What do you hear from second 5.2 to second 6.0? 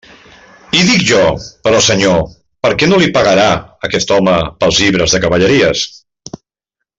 cavalleries?